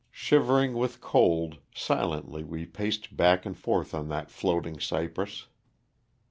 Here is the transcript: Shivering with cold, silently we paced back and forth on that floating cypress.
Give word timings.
Shivering 0.09 0.73
with 0.73 0.99
cold, 0.99 1.59
silently 1.75 2.43
we 2.43 2.65
paced 2.65 3.15
back 3.15 3.45
and 3.45 3.55
forth 3.55 3.93
on 3.93 4.07
that 4.07 4.31
floating 4.31 4.79
cypress. 4.79 5.45